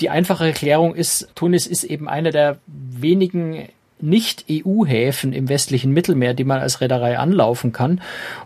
[0.00, 3.68] Die einfache Erklärung ist, Tunis ist eben eine der wenigen
[4.00, 8.00] nicht-EU-Häfen im westlichen Mittelmeer, die man als Reederei anlaufen kann.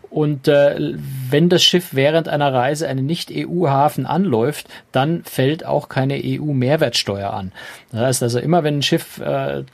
[0.09, 0.95] Und äh,
[1.29, 7.53] wenn das Schiff während einer Reise einen Nicht-EU-Hafen anläuft, dann fällt auch keine EU-Mehrwertsteuer an.
[7.93, 9.65] Das heißt also immer, wenn ein Schiff äh,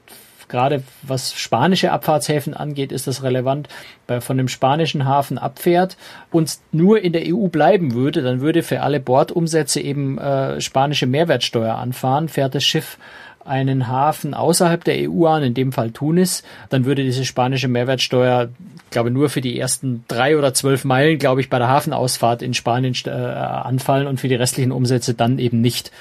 [0.48, 3.68] gerade was spanische Abfahrtshäfen angeht, ist das relevant,
[4.06, 5.96] bei, von dem spanischen Hafen abfährt
[6.30, 11.06] und nur in der EU bleiben würde, dann würde für alle Bordumsätze eben äh, spanische
[11.06, 12.28] Mehrwertsteuer anfahren.
[12.28, 12.98] Fährt das Schiff
[13.46, 18.48] einen Hafen außerhalb der EU an, in dem Fall Tunis, dann würde diese spanische Mehrwertsteuer,
[18.90, 22.54] glaube nur für die ersten drei oder zwölf Meilen, glaube ich, bei der Hafenausfahrt in
[22.54, 25.92] Spanien äh, anfallen und für die restlichen Umsätze dann eben nicht.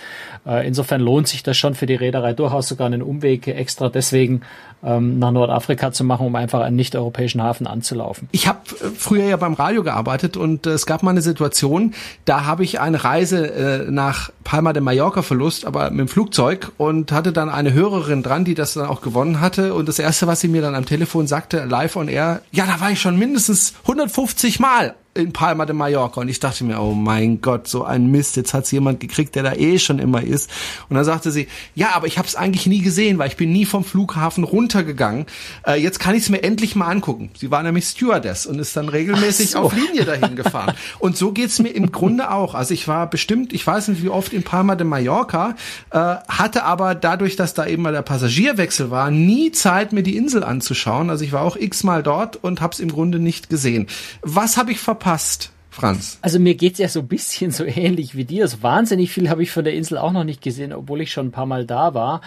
[0.45, 4.41] Äh, insofern lohnt sich das schon für die Reederei durchaus sogar einen Umweg extra deswegen
[4.83, 8.29] ähm, nach Nordafrika zu machen, um einfach einen nicht-europäischen Hafen anzulaufen.
[8.31, 11.93] Ich habe äh, früher ja beim Radio gearbeitet und äh, es gab mal eine Situation,
[12.25, 16.71] da habe ich eine Reise äh, nach Palma de Mallorca verlust, aber mit dem Flugzeug
[16.77, 20.27] und hatte dann eine Hörerin dran, die das dann auch gewonnen hatte und das erste,
[20.27, 23.17] was sie mir dann am Telefon sagte, live on air, ja, da war ich schon
[23.17, 26.19] mindestens 150 Mal in Palma de Mallorca.
[26.19, 29.43] Und ich dachte mir, oh mein Gott, so ein Mist, jetzt hat's jemand gekriegt, der
[29.43, 30.51] da eh schon immer ist.
[30.89, 33.51] Und dann sagte sie, ja, aber ich habe es eigentlich nie gesehen, weil ich bin
[33.51, 35.25] nie vom Flughafen runtergegangen.
[35.65, 37.31] Äh, jetzt kann ich es mir endlich mal angucken.
[37.37, 39.59] Sie war nämlich Stewardess und ist dann regelmäßig so.
[39.59, 40.75] auf Linie dahin gefahren.
[40.99, 42.53] Und so geht's mir im Grunde auch.
[42.53, 45.55] Also ich war bestimmt, ich weiß nicht wie oft in Palma de Mallorca,
[45.91, 45.97] äh,
[46.27, 50.43] hatte aber dadurch, dass da eben mal der Passagierwechsel war, nie Zeit, mir die Insel
[50.43, 51.09] anzuschauen.
[51.09, 53.87] Also ich war auch x-mal dort und habe es im Grunde nicht gesehen.
[54.21, 55.04] Was habe ich verpasst?
[55.05, 56.17] Verpasst, Franz?
[56.23, 58.47] Also mir geht's ja so ein bisschen so ähnlich wie dir.
[58.47, 61.27] So wahnsinnig viel habe ich von der Insel auch noch nicht gesehen, obwohl ich schon
[61.27, 62.21] ein paar Mal da war.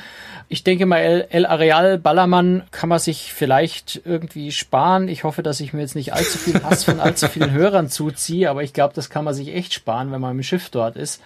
[0.49, 5.09] Ich denke mal, El, El Areal Ballermann kann man sich vielleicht irgendwie sparen.
[5.09, 8.49] Ich hoffe, dass ich mir jetzt nicht allzu viel Hass von allzu vielen Hörern zuziehe,
[8.49, 11.21] aber ich glaube, das kann man sich echt sparen, wenn man im Schiff dort ist.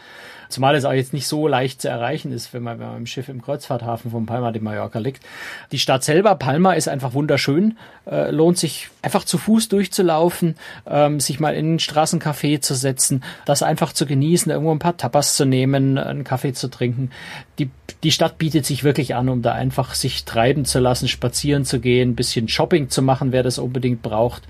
[0.53, 3.07] Zumal es auch jetzt nicht so leicht zu erreichen ist, wenn man, wenn man im
[3.07, 5.25] Schiff im Kreuzfahrthafen von Palma de Mallorca liegt.
[5.73, 7.79] Die Stadt selber, Palma, ist einfach wunderschön.
[8.05, 13.25] Äh, lohnt sich einfach zu Fuß durchzulaufen, ähm, sich mal in ein Straßencafé zu setzen,
[13.47, 17.11] das einfach zu genießen, irgendwo ein paar Tapas zu nehmen, einen Kaffee zu trinken.
[17.59, 17.71] Die,
[18.03, 21.81] die Stadt bietet sich wirklich an, um da einfach sich treiben zu lassen, spazieren zu
[21.81, 24.43] gehen, ein bisschen Shopping zu machen, wer das unbedingt braucht.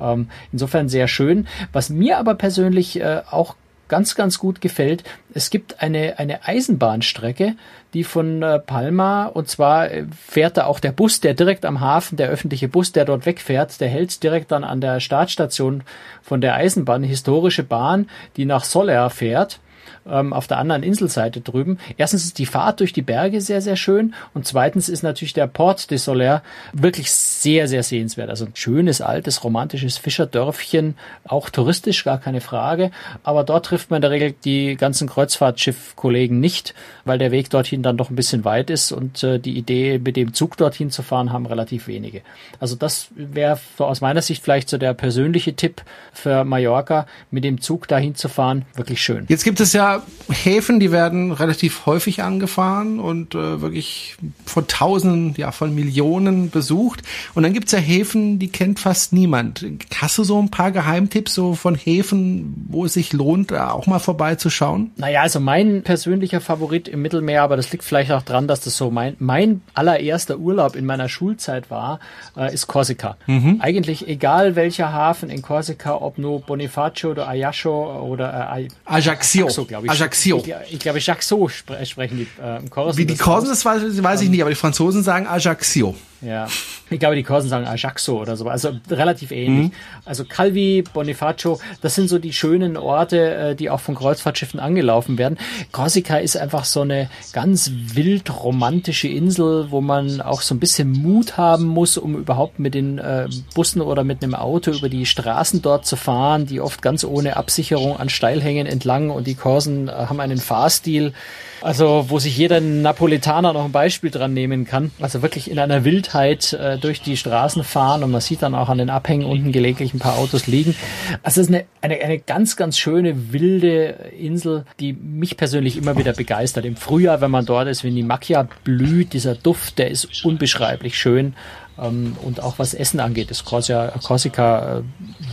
[0.00, 1.46] Ähm, insofern sehr schön.
[1.72, 3.56] Was mir aber persönlich äh, auch
[3.92, 5.04] ganz, ganz gut gefällt.
[5.34, 7.56] Es gibt eine, eine Eisenbahnstrecke,
[7.92, 11.80] die von äh, Palma, und zwar äh, fährt da auch der Bus, der direkt am
[11.80, 15.82] Hafen, der öffentliche Bus, der dort wegfährt, der hält direkt dann an der Startstation
[16.22, 19.60] von der Eisenbahn, historische Bahn, die nach Soler fährt
[20.08, 21.78] ähm, auf der anderen Inselseite drüben.
[21.96, 25.46] Erstens ist die Fahrt durch die Berge sehr, sehr schön und zweitens ist natürlich der
[25.46, 28.30] Port de Soler wirklich sehr, sehr sehenswert.
[28.30, 32.90] Also ein schönes, altes, romantisches Fischerdörfchen, auch touristisch, gar keine Frage.
[33.22, 37.82] Aber dort trifft man in der Regel die ganzen Kreuzfahrtschiff-Kollegen nicht, weil der Weg dorthin
[37.82, 41.02] dann doch ein bisschen weit ist und äh, die Idee, mit dem Zug dorthin zu
[41.02, 42.22] fahren, haben relativ wenige.
[42.60, 47.44] Also das wäre so aus meiner Sicht vielleicht so der persönliche Tipp für Mallorca, mit
[47.44, 48.64] dem Zug dahin zu fahren.
[48.74, 49.26] Wirklich schön.
[49.28, 49.91] Jetzt gibt es ja
[50.30, 57.02] Häfen, die werden relativ häufig angefahren und äh, wirklich von Tausenden, ja von Millionen besucht.
[57.34, 59.64] Und dann gibt's ja Häfen, die kennt fast niemand.
[59.96, 63.98] Hast du so ein paar Geheimtipps so von Häfen, wo es sich lohnt, auch mal
[63.98, 64.92] vorbeizuschauen?
[64.96, 68.76] Naja, also mein persönlicher Favorit im Mittelmeer, aber das liegt vielleicht auch dran, dass das
[68.76, 72.00] so mein, mein allererster Urlaub in meiner Schulzeit war,
[72.36, 73.16] äh, ist Korsika.
[73.26, 73.58] Mhm.
[73.60, 79.46] Eigentlich egal welcher Hafen in Korsika, ob nur Bonifacio oder Ayasho oder äh, Ajaccio.
[79.46, 80.00] Ajaccio glaube ich.
[80.00, 80.42] Ajaccio.
[80.66, 82.98] Ich, ich glaube, spre sprechen die äh, Korsen.
[82.98, 85.94] Wie die Korsen das weiß, weiß ich nicht, aber die Franzosen sagen Ajaccio.
[86.22, 86.46] Ja,
[86.88, 89.70] ich glaube, die Korsen sagen Ajaxo oder so, also relativ ähnlich.
[89.70, 89.72] Mhm.
[90.04, 95.18] Also Calvi, Bonifacio, das sind so die schönen Orte, äh, die auch von Kreuzfahrtschiffen angelaufen
[95.18, 95.36] werden.
[95.72, 100.92] Korsika ist einfach so eine ganz wild romantische Insel, wo man auch so ein bisschen
[100.92, 105.06] Mut haben muss, um überhaupt mit den äh, Bussen oder mit einem Auto über die
[105.06, 109.88] Straßen dort zu fahren, die oft ganz ohne Absicherung an Steilhängen entlang und die Korsen
[109.88, 111.14] äh, haben einen Fahrstil,
[111.62, 114.90] also wo sich jeder Napoletaner noch ein Beispiel dran nehmen kann.
[115.00, 118.68] Also wirklich in einer Wildheit äh, durch die Straßen fahren und man sieht dann auch
[118.68, 120.74] an den Abhängen unten gelegentlich ein paar Autos liegen.
[121.22, 125.96] Also es ist eine, eine, eine ganz, ganz schöne, wilde Insel, die mich persönlich immer
[125.96, 126.64] wieder begeistert.
[126.64, 130.98] Im Frühjahr, wenn man dort ist, wenn die Macchia blüht, dieser Duft, der ist unbeschreiblich
[130.98, 131.34] schön.
[131.78, 134.82] Ähm, und auch was Essen angeht, ist Corsia, Corsica äh,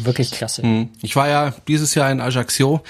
[0.06, 0.64] wirklich klasse.
[0.64, 0.90] Hm.
[1.02, 2.82] Ich war ja dieses Jahr in Ajaccio.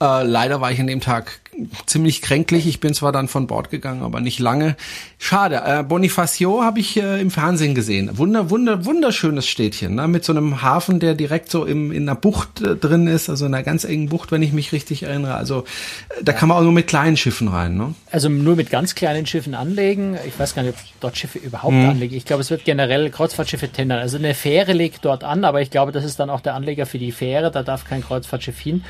[0.00, 1.40] Äh, leider war ich an dem Tag
[1.86, 2.66] ziemlich kränklich.
[2.66, 4.76] Ich bin zwar dann von Bord gegangen, aber nicht lange.
[5.18, 5.62] Schade.
[5.64, 8.18] Äh, Bonifacio habe ich äh, im Fernsehen gesehen.
[8.18, 10.06] Wunder, wunder, wunderschönes Städtchen, ne?
[10.08, 13.46] mit so einem Hafen, der direkt so im, in einer Bucht äh, drin ist, also
[13.46, 15.34] in einer ganz engen Bucht, wenn ich mich richtig erinnere.
[15.34, 15.64] Also
[16.10, 17.76] äh, da kann man auch nur mit kleinen Schiffen rein.
[17.76, 17.94] Ne?
[18.10, 20.18] Also nur mit ganz kleinen Schiffen anlegen.
[20.26, 21.88] Ich weiß gar nicht, ob dort Schiffe überhaupt mhm.
[21.88, 22.14] anlegen.
[22.14, 24.00] Ich glaube, es wird generell Kreuzfahrtschiffe tendern.
[24.00, 26.84] Also eine Fähre legt dort an, aber ich glaube, das ist dann auch der Anleger
[26.84, 27.50] für die Fähre.
[27.50, 28.84] Da darf kein Kreuzfahrtschiff hin.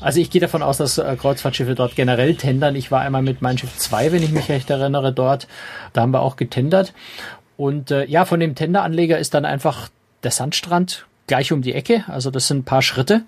[0.00, 2.76] Also ich gehe davon aus, dass äh, Kreuzfahrtschiffe dort generell tendern.
[2.76, 5.48] Ich war einmal mit meinem Schiff 2, wenn ich mich recht erinnere, dort.
[5.92, 6.92] Da haben wir auch getendert.
[7.56, 9.88] Und äh, ja, von dem Tenderanleger ist dann einfach
[10.22, 12.04] der Sandstrand gleich um die Ecke.
[12.06, 13.22] Also das sind ein paar Schritte.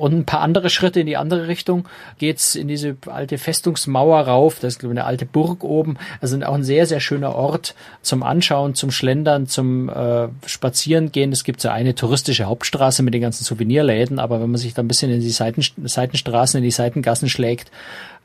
[0.00, 1.86] Und ein paar andere Schritte in die andere Richtung
[2.18, 4.58] geht's in diese alte Festungsmauer rauf.
[4.58, 5.98] Das ist, eine alte Burg oben.
[6.22, 11.32] Also auch ein sehr, sehr schöner Ort zum Anschauen, zum Schlendern, zum äh, Spazierengehen.
[11.32, 14.82] Es gibt so eine touristische Hauptstraße mit den ganzen Souvenirläden, aber wenn man sich da
[14.82, 17.70] ein bisschen in die Seiten, Seitenstraßen, in die Seitengassen schlägt,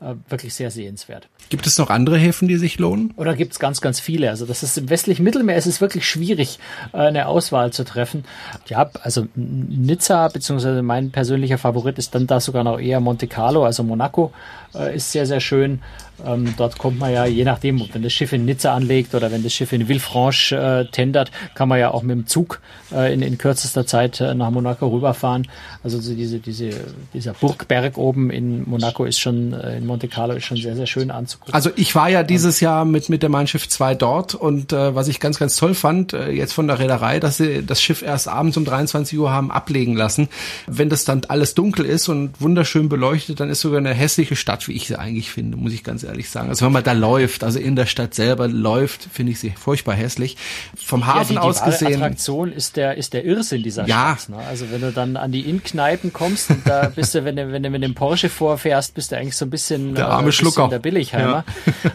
[0.02, 1.30] äh, wirklich sehr sehenswert.
[1.50, 3.14] Gibt es noch andere Häfen, die sich lohnen?
[3.18, 4.30] Oder gibt es ganz, ganz viele?
[4.30, 6.60] Also das ist im westlichen Mittelmeer ist es wirklich schwierig,
[6.92, 8.26] äh, eine Auswahl zu treffen.
[8.68, 13.66] Ja, also Nizza, beziehungsweise mein persönlicher Favorit ist dann da sogar noch eher Monte Carlo,
[13.66, 14.32] also Monaco
[14.76, 15.82] äh, ist sehr, sehr schön.
[16.26, 19.44] Ähm, dort kommt man ja, je nachdem, wenn das Schiff in Nizza anlegt oder wenn
[19.44, 22.62] das Schiff in Villefranche äh, tendert, kann man ja auch mit dem Zug
[22.94, 25.48] äh, in, in kürzester Zeit äh, nach Monaco rüberfahren.
[25.84, 26.70] Also so diese, diese,
[27.14, 30.88] dieser Burgberg oben in Monaco ist schon, äh, in Monte Carlo ist schon sehr, sehr
[30.88, 31.54] schön anzugucken.
[31.54, 34.96] Also ich war ja dieses Jahr mit, mit der Mein Schiff 2 dort und äh,
[34.96, 38.30] was ich ganz, ganz toll fand, jetzt von der Reederei, dass sie das Schiff erst
[38.30, 40.30] abends um 23 Uhr haben ablegen lassen.
[40.66, 44.68] Wenn das dann alles dunkel ist und wunderschön beleuchtet, dann ist sogar eine hässliche Stadt,
[44.68, 46.50] wie ich sie eigentlich finde, muss ich ganz ehrlich sagen.
[46.50, 49.96] Also wenn man da läuft, also in der Stadt selber läuft, finde ich sie furchtbar
[49.96, 50.38] hässlich.
[50.76, 51.96] Vom Hafen ja, die, aus die gesehen.
[51.96, 54.18] Attraktion ist der ist der Irrsinn dieser ja.
[54.18, 54.30] Stadt.
[54.30, 54.38] Ne?
[54.38, 57.64] Also wenn du dann an die Innkneipen kommst, und da bist du, wenn du wenn
[57.64, 60.68] du mit dem Porsche vorfährst, bist du eigentlich so ein bisschen der arme äh, Schlucker,
[60.70, 61.44] der Billigheimer,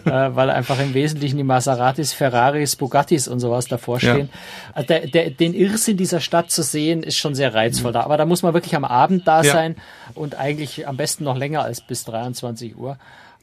[0.04, 0.26] ja.
[0.26, 4.28] äh, weil einfach im Wesentlichen die Maseratis, Ferraris, Bugattis und sowas davor stehen.
[4.74, 7.92] Äh, der, der, den Irrsinn dieser Stadt zu sehen, ist schon sehr reizvoll.
[7.92, 9.76] Da, aber da muss man wirklich am Abend da sein
[10.14, 12.98] und eigentlich am besten noch länger als bis 23 Uhr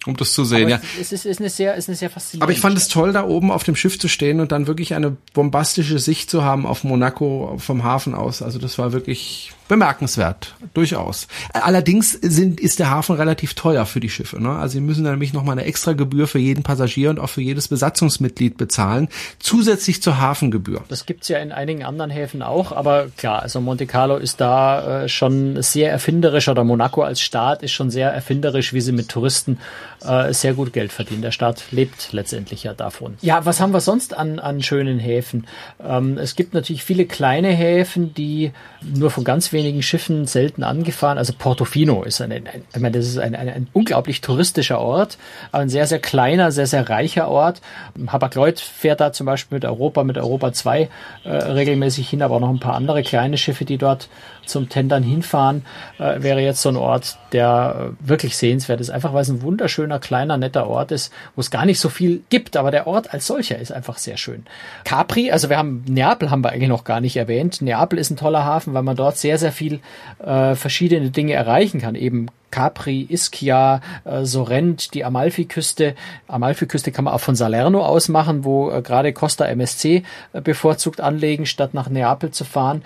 [0.06, 0.82] um das zu sehen, Aber ja.
[1.02, 2.44] Es ist, ist, eine sehr, ist eine sehr faszinierende.
[2.44, 4.94] Aber ich fand es toll, da oben auf dem Schiff zu stehen und dann wirklich
[4.94, 8.42] eine bombastische Sicht zu haben auf Monaco vom Hafen aus.
[8.42, 11.28] Also das war wirklich bemerkenswert, durchaus.
[11.54, 14.42] Allerdings sind, ist der Hafen relativ teuer für die Schiffe.
[14.42, 14.50] Ne?
[14.50, 17.68] Also sie müssen nämlich nochmal eine extra Gebühr für jeden Passagier und auch für jedes
[17.68, 20.84] Besatzungsmitglied bezahlen, zusätzlich zur Hafengebühr.
[20.88, 25.04] Das gibt's ja in einigen anderen Häfen auch, aber klar, also Monte Carlo ist da
[25.04, 29.10] äh, schon sehr erfinderisch oder Monaco als Staat ist schon sehr erfinderisch, wie sie mit
[29.10, 29.60] Touristen
[30.06, 31.22] äh, sehr gut Geld verdienen.
[31.22, 33.18] Der Staat lebt letztendlich ja davon.
[33.22, 35.48] Ja, was haben wir sonst an, an schönen Häfen?
[35.84, 38.52] Ähm, es gibt natürlich viele kleine Häfen, die
[38.82, 41.18] nur von ganz wenigen Schiffen selten angefahren.
[41.18, 42.44] Also Portofino ist ein, ein,
[42.74, 45.18] ich meine, das ist ein, ein, ein unglaublich touristischer Ort,
[45.52, 47.62] aber ein sehr, sehr kleiner, sehr, sehr reicher Ort.
[48.08, 50.90] Hapag-Lloyd fährt da zum Beispiel mit Europa, mit Europa 2
[51.24, 54.10] äh, regelmäßig hin, aber auch noch ein paar andere kleine Schiffe, die dort
[54.48, 55.66] zum Tendern hinfahren,
[56.00, 58.90] äh, wäre jetzt so ein Ort, der äh, wirklich sehenswert ist.
[58.90, 62.24] Einfach weil es ein wunderschöner, kleiner, netter Ort ist, wo es gar nicht so viel
[62.30, 64.46] gibt, aber der Ort als solcher ist einfach sehr schön.
[64.84, 67.62] Capri, also wir haben Neapel haben wir eigentlich noch gar nicht erwähnt.
[67.62, 69.80] Neapel ist ein toller Hafen, weil man dort sehr, sehr viel
[70.20, 71.96] äh, verschiedene Dinge erreichen kann.
[71.96, 75.96] Eben Capri, Ischia, äh, Sorrent, die Amalfiküste.
[76.28, 81.02] Amalfiküste kann man auch von Salerno aus machen, wo äh, gerade Costa MSC äh, bevorzugt
[81.02, 82.84] anlegen, statt nach Neapel zu fahren.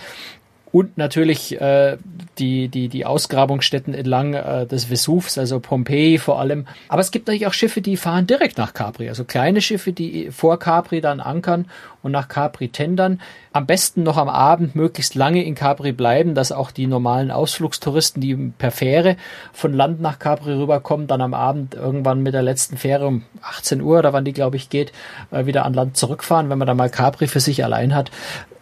[0.72, 1.98] Und natürlich äh,
[2.40, 6.66] die, die, die Ausgrabungsstätten entlang äh, des Vesuvs, also Pompeji vor allem.
[6.88, 10.32] Aber es gibt natürlich auch Schiffe, die fahren direkt nach Capri, also kleine Schiffe, die
[10.32, 11.66] vor Capri dann ankern
[12.04, 13.20] und nach Capri tendern.
[13.52, 18.22] Am besten noch am Abend möglichst lange in Capri bleiben, dass auch die normalen Ausflugstouristen,
[18.22, 19.18] die per Fähre
[19.52, 23.82] von Land nach Capri rüberkommen, dann am Abend irgendwann mit der letzten Fähre um 18
[23.82, 24.94] Uhr oder wann die, glaube ich, geht,
[25.32, 28.10] äh, wieder an Land zurückfahren, wenn man da mal Capri für sich allein hat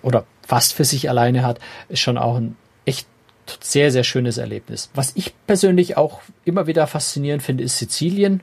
[0.02, 1.59] oder fast für sich alleine hat,
[1.89, 3.07] ist schon auch ein echt
[3.62, 4.89] sehr, sehr schönes Erlebnis.
[4.95, 8.41] Was ich persönlich auch immer wieder faszinierend finde, ist Sizilien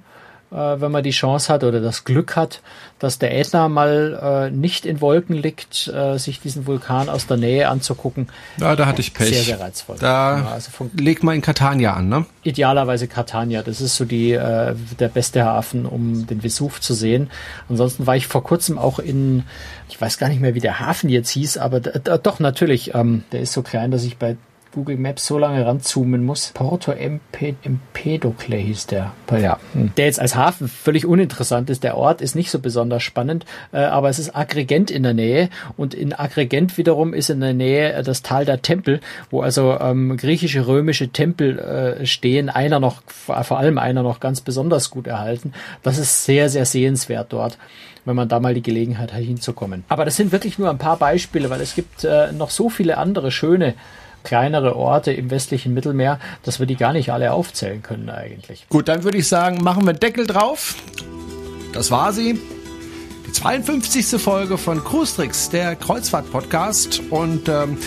[0.51, 2.61] wenn man die Chance hat oder das Glück hat,
[2.99, 7.37] dass der Ätna mal äh, nicht in Wolken liegt, äh, sich diesen Vulkan aus der
[7.37, 8.29] Nähe anzugucken.
[8.59, 9.29] Ja, da hatte ich Pech.
[9.29, 9.97] Sehr, sehr reizvoll.
[9.99, 12.27] Da ja, also legt man in Catania an, ne?
[12.43, 13.63] Idealerweise Catania.
[13.63, 17.31] Das ist so die äh, der beste Hafen, um den Vesuv zu sehen.
[17.69, 19.43] Ansonsten war ich vor kurzem auch in,
[19.89, 23.41] ich weiß gar nicht mehr, wie der Hafen jetzt hieß, aber doch natürlich, ähm, der
[23.41, 24.37] ist so klein, dass ich bei
[24.77, 26.51] Google Maps so lange ranzoomen muss.
[26.53, 29.13] Porto Empedocle hieß der.
[29.31, 29.59] Ja.
[29.73, 29.93] Hm.
[29.97, 31.83] Der jetzt als Hafen völlig uninteressant ist.
[31.83, 35.49] Der Ort ist nicht so besonders spannend, äh, aber es ist Agrigent in der Nähe
[35.79, 39.79] und in Agrigent wiederum ist in der Nähe äh, das Tal der Tempel, wo also
[39.81, 42.51] ähm, griechische, römische Tempel äh, stehen.
[42.51, 45.55] Einer noch, vor allem einer noch ganz besonders gut erhalten.
[45.83, 47.57] Das ist sehr, sehr sehenswert dort
[48.05, 49.83] wenn man da mal die Gelegenheit hat hinzukommen.
[49.89, 52.99] Aber das sind wirklich nur ein paar Beispiele, weil es gibt äh, noch so viele
[52.99, 53.75] andere schöne
[54.27, 58.67] kleinere Orte im westlichen Mittelmeer, dass wir die gar nicht alle aufzählen können eigentlich.
[58.69, 60.75] Gut, dann würde ich sagen, machen wir Deckel drauf.
[61.73, 62.39] Das war sie.
[63.27, 64.21] Die 52.
[64.21, 67.03] Folge von Cruistrix, der Kreuzfahrt-Podcast.
[67.11, 67.79] Und ähm,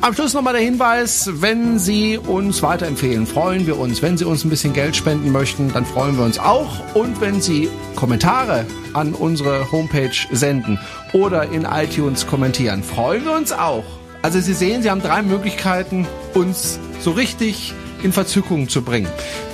[0.00, 4.00] am Schluss nochmal der Hinweis, wenn Sie uns weiterempfehlen, freuen wir uns.
[4.00, 6.94] Wenn Sie uns ein bisschen Geld spenden möchten, dann freuen wir uns auch.
[6.94, 10.78] Und wenn Sie Kommentare an unsere Homepage senden
[11.12, 13.99] oder in iTunes kommentieren, freuen wir uns auch.
[14.22, 19.08] Also Sie sehen, Sie haben drei Möglichkeiten, uns so richtig in Verzückung zu bringen.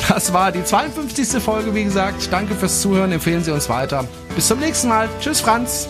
[0.09, 1.43] Das war die 52.
[1.43, 2.29] Folge, wie gesagt.
[2.33, 4.07] Danke fürs Zuhören, empfehlen Sie uns weiter.
[4.35, 5.09] Bis zum nächsten Mal.
[5.21, 5.89] Tschüss, Franz.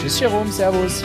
[0.00, 0.50] Tschüss, Jerome.
[0.50, 1.02] Servus.